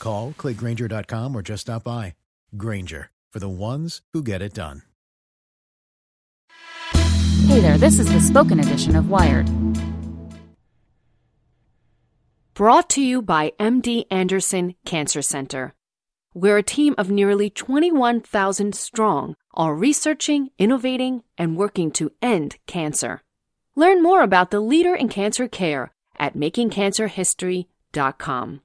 Call, 0.00 0.32
clickgrainger.com, 0.32 1.36
or 1.36 1.42
just 1.42 1.60
stop 1.62 1.84
by. 1.84 2.14
Grainger, 2.56 3.10
for 3.32 3.38
the 3.38 3.48
ones 3.48 4.02
who 4.12 4.24
get 4.24 4.42
it 4.42 4.54
done. 4.54 4.82
Hey 7.46 7.60
there, 7.60 7.78
this 7.78 7.98
is 7.98 8.12
the 8.12 8.20
spoken 8.20 8.60
edition 8.60 8.94
of 8.96 9.08
Wired. 9.08 9.48
Brought 12.54 12.90
to 12.90 13.00
you 13.00 13.22
by 13.22 13.52
MD 13.58 14.04
Anderson 14.10 14.74
Cancer 14.84 15.22
Center, 15.22 15.74
where 16.32 16.58
a 16.58 16.62
team 16.62 16.94
of 16.98 17.10
nearly 17.10 17.50
21,000 17.50 18.74
strong 18.74 19.34
are 19.54 19.74
researching, 19.74 20.50
innovating, 20.58 21.22
and 21.38 21.56
working 21.56 21.90
to 21.92 22.12
end 22.22 22.58
cancer. 22.66 23.22
Learn 23.74 24.02
more 24.02 24.22
about 24.22 24.50
the 24.50 24.60
leader 24.60 24.94
in 24.94 25.08
cancer 25.08 25.48
care 25.48 25.92
at 26.18 26.36
makingcancerhistory.com. 26.36 28.60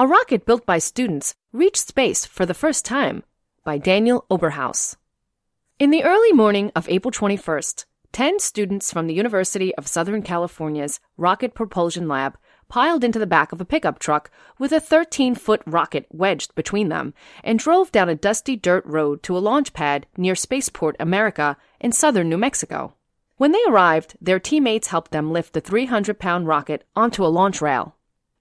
A 0.00 0.06
rocket 0.06 0.46
built 0.46 0.64
by 0.64 0.78
students 0.78 1.34
reached 1.52 1.86
space 1.86 2.24
for 2.24 2.46
the 2.46 2.54
first 2.54 2.86
time 2.86 3.22
by 3.64 3.76
Daniel 3.76 4.24
Oberhaus. 4.30 4.96
In 5.78 5.90
the 5.90 6.04
early 6.04 6.32
morning 6.32 6.72
of 6.74 6.88
April 6.88 7.12
21st, 7.12 7.84
10 8.12 8.38
students 8.38 8.90
from 8.90 9.08
the 9.08 9.12
University 9.12 9.74
of 9.74 9.86
Southern 9.86 10.22
California's 10.22 11.00
Rocket 11.18 11.52
Propulsion 11.52 12.08
Lab 12.08 12.38
piled 12.70 13.04
into 13.04 13.18
the 13.18 13.26
back 13.26 13.52
of 13.52 13.60
a 13.60 13.66
pickup 13.66 13.98
truck 13.98 14.30
with 14.58 14.72
a 14.72 14.80
13 14.80 15.34
foot 15.34 15.60
rocket 15.66 16.06
wedged 16.10 16.54
between 16.54 16.88
them 16.88 17.12
and 17.44 17.58
drove 17.58 17.92
down 17.92 18.08
a 18.08 18.14
dusty 18.14 18.56
dirt 18.56 18.86
road 18.86 19.22
to 19.24 19.36
a 19.36 19.44
launch 19.50 19.74
pad 19.74 20.06
near 20.16 20.34
Spaceport 20.34 20.96
America 20.98 21.58
in 21.78 21.92
southern 21.92 22.30
New 22.30 22.38
Mexico. 22.38 22.94
When 23.36 23.52
they 23.52 23.62
arrived, 23.68 24.16
their 24.18 24.40
teammates 24.40 24.88
helped 24.88 25.10
them 25.10 25.30
lift 25.30 25.52
the 25.52 25.60
300 25.60 26.18
pound 26.18 26.46
rocket 26.46 26.86
onto 26.96 27.22
a 27.22 27.28
launch 27.28 27.60
rail. 27.60 27.96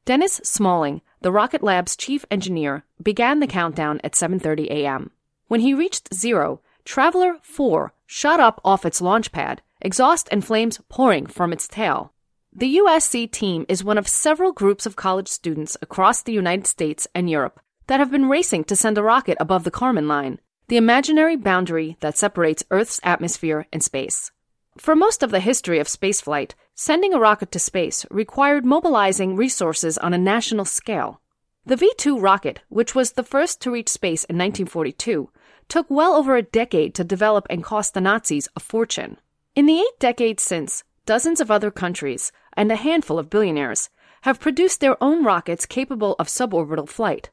Dennis 0.09 0.42
Smalling, 0.44 1.03
the 1.22 1.31
Rocket 1.31 1.62
Lab's 1.62 1.96
chief 1.96 2.25
engineer, 2.31 2.84
began 3.00 3.42
the 3.42 3.46
countdown 3.46 4.02
at 4.03 4.14
7:30 4.14 4.66
a.m. 4.72 5.12
When 5.50 5.59
he 5.59 5.75
reached 5.75 6.12
zero, 6.12 6.62
Traveler 6.84 7.38
4 7.44 7.94
shot 8.08 8.40
up 8.40 8.59
off 8.66 8.88
its 8.88 9.02
launch 9.02 9.31
pad, 9.31 9.62
exhaust 9.81 10.28
and 10.31 10.44
flames 10.44 10.81
pouring 10.90 11.28
from 11.28 11.53
its 11.53 11.68
tail. 11.68 12.12
The 12.52 12.78
USC 12.78 13.30
team 13.31 13.68
is 13.69 13.84
one 13.84 14.00
of 14.00 14.08
several 14.08 14.52
groups 14.52 14.88
of 14.88 14.96
college 14.96 15.28
students 15.28 15.78
across 15.80 16.24
the 16.24 16.34
United 16.34 16.66
States 16.66 17.08
and 17.14 17.30
Europe 17.30 17.59
that 17.86 18.00
have 18.00 18.09
been 18.09 18.30
racing 18.30 18.64
to 18.64 18.75
send 18.75 18.98
a 18.98 19.03
rocket 19.03 19.38
above 19.40 19.64
the 19.64 19.78
Kármán 19.80 20.08
line, 20.08 20.40
the 20.69 20.78
imaginary 20.78 21.36
boundary 21.36 21.98
that 22.00 22.18
separates 22.18 22.64
Earth's 22.72 23.00
atmosphere 23.03 23.68
and 23.72 23.84
space. 23.84 24.31
For 24.75 24.96
most 24.96 25.22
of 25.22 25.30
the 25.30 25.40
history 25.40 25.78
of 25.78 25.88
spaceflight, 25.88 26.56
sending 26.81 27.13
a 27.13 27.19
rocket 27.19 27.51
to 27.51 27.59
space 27.59 28.06
required 28.09 28.63
mobilizing 28.63 29.35
resources 29.35 29.97
on 29.97 30.13
a 30.13 30.17
national 30.17 30.63
scale. 30.63 31.19
The 31.66 31.75
V 31.75 31.91
2 31.97 32.17
rocket, 32.17 32.62
which 32.69 32.95
was 32.95 33.12
the 33.12 33.23
first 33.23 33.59
to 33.62 33.72
reach 33.72 33.90
space 33.90 34.23
in 34.23 34.38
1942, 34.38 35.29
took 35.68 35.88
well 35.89 36.13
over 36.13 36.38
a 36.38 36.41
decade 36.41 36.95
to 36.95 37.03
develop 37.03 37.45
and 37.50 37.66
cost 37.66 37.94
the 37.94 38.00
Nazis 38.00 38.47
a 38.56 38.62
fortune. 38.62 39.18
In 39.56 39.66
the 39.66 39.78
eight 39.78 40.00
decades 40.00 40.41
since, 40.41 40.85
dozens 41.06 41.41
of 41.41 41.51
other 41.51 41.69
countries 41.69 42.31
and 42.53 42.72
a 42.72 42.78
handful 42.78 43.19
of 43.19 43.29
billionaires 43.29 43.89
have 44.22 44.39
produced 44.39 44.79
their 44.79 44.95
own 45.03 45.25
rockets 45.25 45.66
capable 45.66 46.16
of 46.18 46.29
suborbital 46.29 46.88
flight. 46.88 47.29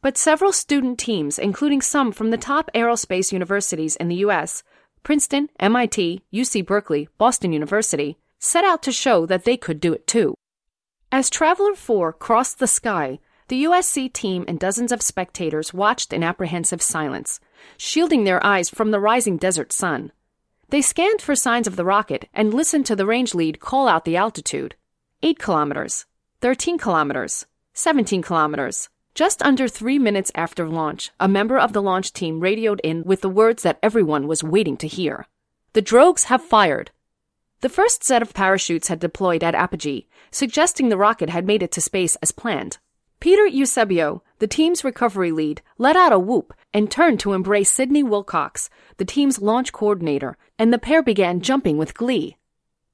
But 0.00 0.16
several 0.16 0.50
student 0.50 0.98
teams, 0.98 1.38
including 1.38 1.82
some 1.82 2.10
from 2.10 2.30
the 2.30 2.38
top 2.38 2.70
aerospace 2.74 3.32
universities 3.32 3.96
in 3.96 4.08
the 4.08 4.24
US, 4.24 4.62
Princeton, 5.02 5.50
MIT, 5.60 6.22
UC 6.32 6.64
Berkeley, 6.64 7.10
Boston 7.18 7.52
University, 7.52 8.16
set 8.38 8.64
out 8.64 8.82
to 8.82 8.92
show 8.92 9.26
that 9.26 9.44
they 9.44 9.56
could 9.56 9.80
do 9.80 9.92
it 9.92 10.06
too. 10.06 10.34
As 11.10 11.30
Traveler 11.30 11.74
4 11.74 12.12
crossed 12.12 12.58
the 12.58 12.66
sky, 12.66 13.18
the 13.48 13.64
USC 13.64 14.12
team 14.12 14.44
and 14.46 14.60
dozens 14.60 14.92
of 14.92 15.00
spectators 15.00 15.72
watched 15.72 16.12
in 16.12 16.22
apprehensive 16.22 16.82
silence, 16.82 17.40
shielding 17.76 18.24
their 18.24 18.44
eyes 18.44 18.68
from 18.68 18.90
the 18.90 19.00
rising 19.00 19.38
desert 19.38 19.72
sun. 19.72 20.12
They 20.68 20.82
scanned 20.82 21.22
for 21.22 21.34
signs 21.34 21.66
of 21.66 21.76
the 21.76 21.84
rocket 21.84 22.28
and 22.34 22.52
listened 22.52 22.84
to 22.86 22.96
the 22.96 23.06
range 23.06 23.34
lead 23.34 23.58
call 23.58 23.88
out 23.88 24.04
the 24.04 24.16
altitude 24.16 24.74
8 25.22 25.38
kilometers, 25.38 26.04
13 26.42 26.78
kilometers, 26.78 27.46
17 27.72 28.22
kilometers. 28.22 28.88
Just 29.14 29.42
under 29.42 29.66
three 29.66 29.98
minutes 29.98 30.30
after 30.34 30.68
launch, 30.68 31.10
a 31.18 31.26
member 31.26 31.58
of 31.58 31.72
the 31.72 31.82
launch 31.82 32.12
team 32.12 32.38
radioed 32.38 32.80
in 32.84 33.02
with 33.02 33.20
the 33.20 33.28
words 33.28 33.64
that 33.64 33.78
everyone 33.82 34.28
was 34.28 34.44
waiting 34.44 34.76
to 34.76 34.86
hear 34.86 35.26
The 35.72 35.82
drogues 35.82 36.24
have 36.24 36.44
fired. 36.44 36.92
The 37.60 37.68
first 37.68 38.04
set 38.04 38.22
of 38.22 38.34
parachutes 38.34 38.88
had 38.88 39.00
deployed 39.00 39.42
at 39.42 39.54
apogee, 39.54 40.06
suggesting 40.30 40.88
the 40.88 40.96
rocket 40.96 41.30
had 41.30 41.46
made 41.46 41.62
it 41.62 41.72
to 41.72 41.80
space 41.80 42.16
as 42.16 42.30
planned. 42.30 42.78
Peter 43.18 43.46
Eusebio, 43.46 44.22
the 44.38 44.46
team's 44.46 44.84
recovery 44.84 45.32
lead, 45.32 45.60
let 45.76 45.96
out 45.96 46.12
a 46.12 46.20
whoop 46.20 46.54
and 46.72 46.88
turned 46.88 47.18
to 47.18 47.32
embrace 47.32 47.70
Sidney 47.70 48.04
Wilcox, 48.04 48.70
the 48.98 49.04
team's 49.04 49.42
launch 49.42 49.72
coordinator, 49.72 50.36
and 50.56 50.72
the 50.72 50.78
pair 50.78 51.02
began 51.02 51.40
jumping 51.40 51.78
with 51.78 51.94
glee. 51.94 52.36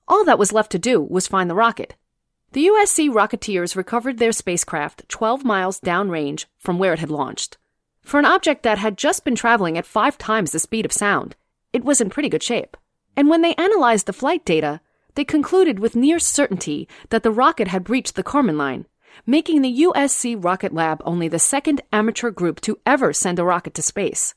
All 0.09 0.25
that 0.25 0.39
was 0.39 0.53
left 0.53 0.73
to 0.73 0.79
do 0.79 1.01
was 1.03 1.27
find 1.27 1.51
the 1.51 1.55
rocket. 1.55 1.95
The 2.53 2.67
USC 2.69 3.11
Rocketeers 3.11 3.77
recovered 3.77 4.19
their 4.19 4.33
spacecraft 4.33 5.09
12 5.09 5.45
miles 5.45 5.81
downrange 5.81 6.47
from 6.59 6.79
where 6.79 6.95
it 6.95 7.01
had 7.01 7.11
launched. 7.11 7.59
For 8.01 8.19
an 8.19 8.27
object 8.27 8.63
that 8.63 8.79
had 8.79 8.97
just 8.97 9.25
been 9.25 9.35
traveling 9.35 9.77
at 9.77 9.85
five 9.85 10.17
times 10.17 10.53
the 10.53 10.59
speed 10.59 10.87
of 10.87 10.93
sound, 10.93 11.37
it 11.73 11.85
was 11.85 12.01
in 12.01 12.09
pretty 12.11 12.29
good 12.29 12.43
shape. 12.43 12.77
And 13.17 13.29
when 13.29 13.43
they 13.43 13.55
analyzed 13.55 14.07
the 14.07 14.13
flight 14.13 14.45
data, 14.45 14.81
they 15.15 15.25
concluded 15.25 15.79
with 15.79 15.97
near 15.97 16.19
certainty 16.19 16.89
that 17.11 17.23
the 17.23 17.31
rocket 17.31 17.69
had 17.69 17.85
breached 17.85 18.17
the 18.17 18.25
Kármán 18.25 18.57
line, 18.57 18.87
making 19.27 19.63
the 19.63 19.83
USC 19.83 20.43
Rocket 20.43 20.75
Lab 20.75 21.01
only 21.05 21.29
the 21.29 21.39
second 21.39 21.83
amateur 21.93 22.31
group 22.31 22.61
to 22.63 22.81
ever 22.85 23.13
send 23.13 23.39
a 23.39 23.45
rocket 23.45 23.75
to 23.75 23.83
space. 23.83 24.35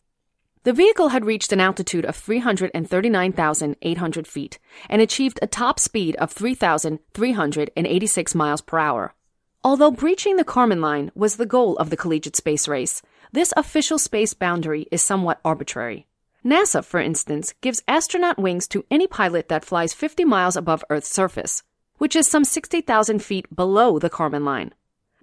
The 0.64 0.74
vehicle 0.74 1.10
had 1.10 1.26
reached 1.26 1.54
an 1.54 1.62
altitude 1.62 2.06
of 2.06 2.16
339,800 2.16 4.28
feet 4.28 4.59
and 4.90 5.02
achieved 5.02 5.40
a 5.41 5.47
top 5.47 5.80
speed 5.80 6.16
of 6.18 6.32
3,386 6.32 8.35
miles 8.35 8.62
per 8.62 8.78
hour. 8.78 9.16
Although 9.64 9.91
breaching 9.91 10.35
the 10.35 10.46
Kármán 10.46 10.82
line 10.82 11.12
was 11.16 11.38
the 11.38 11.46
goal 11.46 11.78
of 11.78 11.90
the 11.90 11.97
collegiate 11.97 12.35
space 12.35 12.68
race, 12.68 13.02
this 13.32 13.53
official 13.58 13.97
space 13.97 14.34
boundary 14.34 14.88
is 14.91 15.02
somewhat 15.02 15.40
arbitrary. 15.44 16.06
NASA, 16.47 16.82
for 16.82 17.02
instance, 17.02 17.53
gives 17.59 17.84
astronaut 17.90 18.40
wings 18.40 18.70
to 18.70 18.85
any 18.90 19.05
pilot 19.05 19.49
that 19.49 19.66
flies 19.66 19.94
50 19.94 20.23
miles 20.23 20.55
above 20.55 20.82
Earth's 20.90 21.14
surface, 21.14 21.61
which 21.97 22.16
is 22.16 22.26
some 22.26 22.46
60,000 22.46 23.22
feet 23.22 23.53
below 23.53 23.99
the 23.99 24.09
Kármán 24.09 24.46
line. 24.46 24.73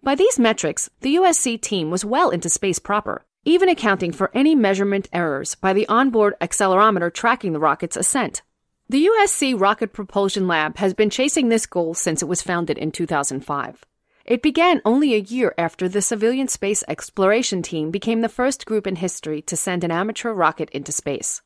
By 0.02 0.16
these 0.16 0.38
metrics, 0.38 0.90
the 1.00 1.14
USC 1.16 1.58
team 1.62 1.90
was 1.90 2.04
well 2.04 2.28
into 2.28 2.50
space 2.50 2.78
proper, 2.78 3.24
even 3.46 3.70
accounting 3.70 4.12
for 4.12 4.30
any 4.34 4.54
measurement 4.54 5.08
errors 5.14 5.54
by 5.54 5.72
the 5.72 5.88
onboard 5.88 6.34
accelerometer 6.42 7.10
tracking 7.10 7.54
the 7.54 7.58
rocket's 7.58 7.96
ascent. 7.96 8.42
The 8.90 9.06
USC 9.06 9.58
Rocket 9.58 9.94
Propulsion 9.94 10.46
Lab 10.46 10.76
has 10.76 10.92
been 10.92 11.08
chasing 11.08 11.48
this 11.48 11.64
goal 11.64 11.94
since 11.94 12.20
it 12.20 12.28
was 12.28 12.42
founded 12.42 12.76
in 12.76 12.92
2005. 12.92 13.82
It 14.24 14.40
began 14.40 14.80
only 14.86 15.12
a 15.12 15.18
year 15.18 15.54
after 15.58 15.86
the 15.86 16.00
civilian 16.00 16.48
space 16.48 16.82
exploration 16.88 17.60
team 17.60 17.90
became 17.90 18.22
the 18.22 18.28
first 18.30 18.64
group 18.64 18.86
in 18.86 18.96
history 18.96 19.42
to 19.42 19.56
send 19.56 19.84
an 19.84 19.90
amateur 19.90 20.32
rocket 20.32 20.70
into 20.70 20.92
space. 20.92 21.42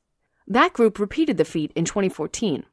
That 0.46 0.74
group 0.74 1.00
repeated 1.00 1.38
the 1.38 1.44
feat 1.44 1.72
in 1.74 1.84
2014. 1.84 2.64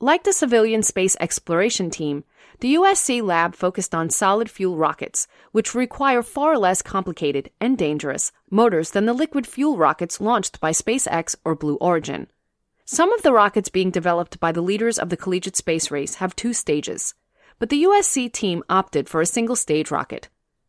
Like 0.00 0.24
the 0.24 0.34
civilian 0.34 0.82
space 0.82 1.16
exploration 1.18 1.88
team, 1.88 2.24
the 2.60 2.74
USC 2.74 3.22
lab 3.22 3.54
focused 3.54 3.94
on 3.94 4.10
solid 4.10 4.50
fuel 4.50 4.76
rockets, 4.76 5.26
which 5.52 5.74
require 5.74 6.22
far 6.22 6.58
less 6.58 6.82
complicated 6.82 7.50
and 7.58 7.78
dangerous 7.78 8.32
motors 8.50 8.90
than 8.90 9.06
the 9.06 9.14
liquid 9.14 9.46
fuel 9.46 9.78
rockets 9.78 10.20
launched 10.20 10.60
by 10.60 10.72
SpaceX 10.72 11.34
or 11.42 11.54
Blue 11.54 11.76
Origin. 11.76 12.26
Some 12.84 13.12
of 13.14 13.22
the 13.22 13.32
rockets 13.32 13.70
being 13.70 13.90
developed 13.90 14.38
by 14.40 14.52
the 14.52 14.62
leaders 14.62 14.98
of 14.98 15.08
the 15.08 15.16
collegiate 15.16 15.56
space 15.56 15.90
race 15.90 16.16
have 16.16 16.36
two 16.36 16.52
stages, 16.52 17.14
but 17.58 17.68
the 17.68 17.84
USC 17.84 18.32
team 18.32 18.62
opted 18.68 19.08
for 19.08 19.20
a 19.20 19.26
single 19.26 19.56
stage 19.56 19.90
rocket. 19.90 20.28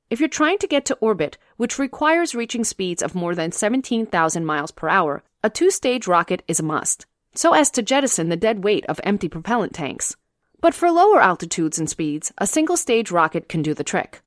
If 0.10 0.20
you're 0.20 0.30
trying 0.30 0.58
to 0.60 0.68
get 0.68 0.86
to 0.86 0.96
orbit, 0.96 1.38
which 1.58 1.78
requires 1.78 2.36
reaching 2.36 2.64
speeds 2.64 3.04
of 3.04 3.16
more 3.16 3.36
than 3.36 3.52
17,000 3.52 4.46
miles 4.46 4.72
per 4.72 4.90
hour, 4.90 5.24
a 5.44 5.50
two 5.50 5.72
stage 5.72 6.08
rocket 6.08 6.44
is 6.48 6.60
a 6.60 6.64
must 6.64 7.06
so 7.36 7.54
as 7.54 7.70
to 7.72 7.82
jettison 7.82 8.30
the 8.30 8.36
dead 8.36 8.64
weight 8.64 8.86
of 8.88 9.00
empty 9.04 9.30
propellant 9.30 9.74
tanks. 9.74 10.16
But 10.62 10.74
for 10.74 10.92
lower 10.92 11.22
altitudes 11.22 11.80
and 11.80 11.90
speeds, 11.90 12.34
a 12.38 12.48
single 12.48 12.76
stage 12.76 13.12
rocket 13.12 13.48
can 13.48 13.62
do 13.62 13.74
the 13.74 13.84
trick. 13.84 14.22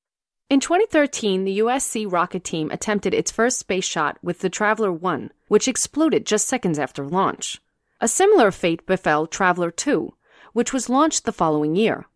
In 0.49 0.61
2013, 0.61 1.44
the 1.44 1.59
USC 1.59 2.11
rocket 2.11 2.44
team 2.44 2.70
attempted 2.70 3.14
its 3.14 3.31
first 3.31 3.59
space 3.59 3.85
shot 3.85 4.19
with 4.23 4.41
the 4.41 4.50
Traveler 4.50 4.93
1, 4.93 5.31
which 5.49 5.69
exploded 5.69 6.26
just 6.26 6.49
seconds 6.49 6.79
after 6.79 7.06
launch. 7.06 7.61
A 8.00 8.09
similar 8.09 8.50
fate 8.50 8.87
befell 8.87 9.26
Traveler 9.26 9.70
2, 9.70 10.14
which 10.53 10.73
was 10.73 10.88
launched 10.88 11.25
the 11.25 11.32
following 11.32 11.76
year. 11.76 12.06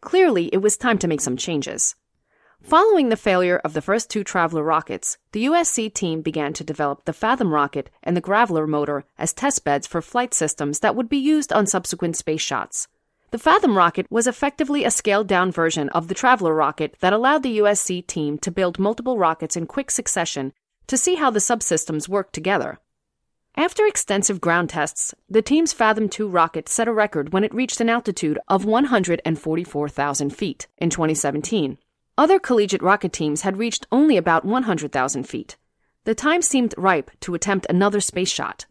Clearly, 0.00 0.46
it 0.52 0.58
was 0.58 0.76
time 0.76 0.98
to 0.98 1.08
make 1.08 1.20
some 1.20 1.36
changes. 1.36 1.96
Following 2.62 3.10
the 3.10 3.16
failure 3.16 3.58
of 3.58 3.74
the 3.74 3.82
first 3.82 4.10
two 4.10 4.24
Traveler 4.24 4.62
rockets, 4.62 5.18
the 5.32 5.44
USC 5.44 5.92
team 5.92 6.20
began 6.20 6.52
to 6.54 6.64
develop 6.64 7.04
the 7.04 7.12
Fathom 7.12 7.52
rocket 7.52 7.90
and 8.02 8.16
the 8.16 8.22
Graveler 8.22 8.66
motor 8.66 9.04
as 9.18 9.32
testbeds 9.32 9.86
for 9.86 10.02
flight 10.02 10.34
systems 10.34 10.80
that 10.80 10.96
would 10.96 11.08
be 11.08 11.16
used 11.16 11.52
on 11.52 11.66
subsequent 11.66 12.16
space 12.16 12.40
shots. 12.40 12.88
The 13.30 13.38
Fathom 13.38 13.76
rocket 13.76 14.06
was 14.10 14.26
effectively 14.26 14.84
a 14.84 14.90
scaled 14.90 15.28
down 15.28 15.52
version 15.52 15.88
of 15.90 16.08
the 16.08 16.14
Traveler 16.14 16.54
rocket 16.54 16.96
that 17.00 17.12
allowed 17.12 17.42
the 17.42 17.58
USC 17.58 18.06
team 18.06 18.38
to 18.38 18.50
build 18.50 18.78
multiple 18.78 19.18
rockets 19.18 19.56
in 19.56 19.66
quick 19.66 19.90
succession 19.90 20.52
to 20.86 20.96
see 20.96 21.16
how 21.16 21.30
the 21.30 21.40
subsystems 21.40 22.08
worked 22.08 22.32
together. 22.32 22.78
After 23.58 23.86
extensive 23.86 24.42
ground 24.42 24.68
tests, 24.68 25.14
the 25.30 25.40
team's 25.40 25.72
Fathom 25.72 26.10
2 26.10 26.28
rocket 26.28 26.68
set 26.68 26.88
a 26.88 26.92
record 26.92 27.32
when 27.32 27.42
it 27.42 27.54
reached 27.54 27.80
an 27.80 27.88
altitude 27.88 28.38
of 28.48 28.66
144,000 28.66 30.30
feet 30.30 30.66
in 30.76 30.90
2017. 30.90 31.78
Other 32.18 32.38
collegiate 32.38 32.82
rocket 32.82 33.14
teams 33.14 33.42
had 33.42 33.56
reached 33.56 33.86
only 33.90 34.18
about 34.18 34.44
100,000 34.44 35.22
feet. 35.24 35.56
The 36.04 36.14
time 36.14 36.42
seemed 36.42 36.74
ripe 36.76 37.10
to 37.20 37.34
attempt 37.34 37.64
another 37.70 38.00
space 38.00 38.30
shot. 38.30 38.66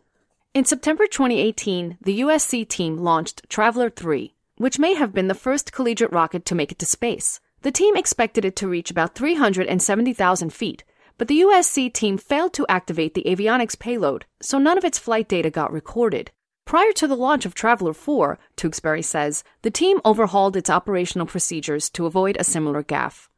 In 0.53 0.65
September 0.65 1.07
2018, 1.07 1.97
the 2.01 2.19
USC 2.19 2.69
team 2.69 2.97
launched 2.97 3.41
Traveler 3.49 3.89
3, 3.89 4.35
which 4.57 4.77
may 4.77 4.93
have 4.93 5.15
been 5.15 5.29
the 5.29 5.33
first 5.33 5.71
collegiate 5.71 6.11
rocket 6.11 6.45
to 6.45 6.55
make 6.55 6.71
it 6.71 6.77
to 6.77 6.85
space. 6.85 7.39
The 7.63 7.71
team 7.71 7.97
expected 7.97 8.45
it 8.45 8.55
to 8.57 8.67
reach 8.67 8.91
about 8.91 9.15
370,000 9.15 10.53
feet, 10.53 10.83
but 11.17 11.27
the 11.27 11.41
USC 11.41 11.91
team 11.93 12.17
failed 12.17 12.53
to 12.53 12.65
activate 12.67 13.13
the 13.13 13.23
avionics 13.25 13.77
payload, 13.77 14.25
so 14.41 14.57
none 14.57 14.77
of 14.77 14.83
its 14.83 14.99
flight 14.99 15.27
data 15.27 15.49
got 15.49 15.71
recorded. 15.71 16.31
Prior 16.65 16.91
to 16.93 17.07
the 17.07 17.15
launch 17.15 17.45
of 17.45 17.53
Traveler 17.53 17.93
4, 17.93 18.39
Tewksbury 18.55 19.03
says, 19.03 19.43
the 19.61 19.69
team 19.69 20.01
overhauled 20.03 20.57
its 20.57 20.69
operational 20.69 21.27
procedures 21.27 21.89
to 21.91 22.05
avoid 22.05 22.37
a 22.39 22.43
similar 22.43 22.83
gaffe. 22.83 23.29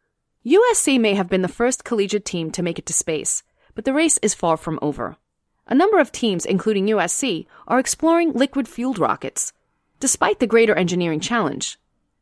USC 0.45 0.99
may 0.99 1.13
have 1.13 1.27
been 1.27 1.41
the 1.41 1.49
first 1.49 1.83
collegiate 1.83 2.23
team 2.23 2.51
to 2.51 2.63
make 2.63 2.79
it 2.79 2.85
to 2.85 2.93
space, 2.93 3.43
but 3.75 3.83
the 3.83 3.93
race 3.93 4.17
is 4.19 4.33
far 4.33 4.55
from 4.55 4.79
over. 4.81 5.17
A 5.67 5.75
number 5.75 5.99
of 5.99 6.13
teams, 6.13 6.45
including 6.45 6.87
USC, 6.87 7.45
are 7.67 7.79
exploring 7.79 8.31
liquid 8.31 8.67
fueled 8.67 8.97
rockets. 8.97 9.51
Despite 9.99 10.39
the 10.39 10.47
greater 10.47 10.73
engineering 10.75 11.19
challenge, 11.19 11.77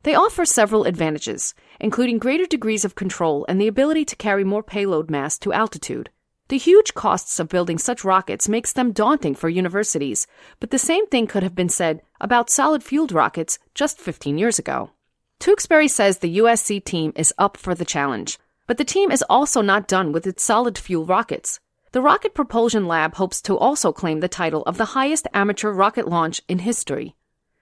they 0.06 0.14
offer 0.14 0.46
several 0.46 0.84
advantages, 0.84 1.56
including 1.80 2.20
greater 2.20 2.46
degrees 2.46 2.86
of 2.86 2.94
control 2.94 3.44
and 3.50 3.60
the 3.60 3.68
ability 3.68 4.06
to 4.06 4.16
carry 4.16 4.44
more 4.44 4.62
payload 4.62 5.10
mass 5.10 5.40
to 5.40 5.52
altitude. 5.52 6.12
The 6.50 6.60
huge 6.60 6.94
costs 6.94 7.40
of 7.40 7.50
building 7.50 7.80
such 7.80 8.04
rockets 8.06 8.48
makes 8.48 8.72
them 8.72 8.92
daunting 8.92 9.34
for 9.34 9.50
universities, 9.50 10.28
but 10.60 10.70
the 10.70 10.78
same 10.78 11.08
thing 11.08 11.26
could 11.26 11.42
have 11.42 11.56
been 11.56 11.70
said 11.70 12.04
about 12.22 12.52
solid 12.52 12.84
fueled 12.84 13.12
rockets 13.12 13.58
just 13.74 14.00
15 14.00 14.38
years 14.38 14.60
ago. 14.60 14.92
Tewksbury 15.40 15.88
says 15.88 16.20
the 16.20 16.38
USC 16.38 16.86
team 16.86 17.12
is 17.16 17.34
up 17.40 17.58
for 17.58 17.74
the 17.74 17.84
challenge, 17.84 18.38
but 18.68 18.78
the 18.78 18.86
team 18.86 19.10
is 19.10 19.24
also 19.28 19.62
not 19.62 19.88
done 19.88 20.12
with 20.12 20.28
its 20.28 20.44
solid 20.44 20.78
fuel 20.78 21.08
rockets. 21.08 21.60
The 21.94 22.02
Rocket 22.02 22.36
Propulsion 22.36 22.88
Lab 22.88 23.16
hopes 23.16 23.42
to 23.42 23.58
also 23.58 23.92
claim 23.92 24.20
the 24.20 24.28
title 24.28 24.62
of 24.68 24.78
the 24.78 24.94
highest 24.94 25.28
amateur 25.34 25.72
rocket 25.72 26.08
launch 26.08 26.44
in 26.48 26.60
history. 26.60 27.16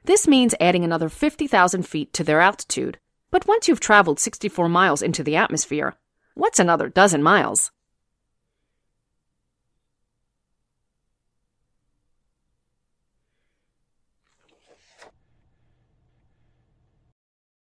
This 0.05 0.27
means 0.27 0.53
adding 0.59 0.83
another 0.83 1.07
50,000 1.07 1.83
feet 1.83 2.11
to 2.13 2.23
their 2.23 2.41
altitude. 2.41 2.99
But 3.31 3.47
once 3.47 3.67
you've 3.67 3.79
traveled 3.79 4.19
64 4.19 4.67
miles 4.67 5.01
into 5.01 5.23
the 5.23 5.37
atmosphere, 5.37 5.95
what's 6.35 6.59
another 6.59 6.89
dozen 6.89 7.23
miles? 7.23 7.71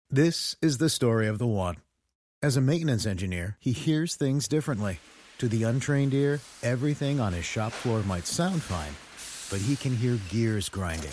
This 0.09 0.57
is 0.63 0.79
the 0.79 0.89
story 0.89 1.29
of 1.29 1.39
the 1.39 1.47
one. 1.47 1.77
As 2.43 2.57
a 2.57 2.61
maintenance 2.61 3.07
engineer, 3.07 3.57
he 3.61 3.73
hears 3.73 4.15
things 4.15 4.49
differently. 4.49 4.99
To 5.39 5.49
the 5.49 5.65
untrained 5.65 6.15
ear, 6.15 6.41
everything 6.63 7.21
on 7.21 7.33
his 7.33 7.45
shop 7.45 7.73
floor 7.73 8.03
might 8.03 8.27
sound 8.27 8.63
fine, 8.63 8.95
but 9.51 9.65
he 9.65 9.77
can 9.77 9.95
hear 9.95 10.19
gears 10.31 10.69
grinding 10.69 11.13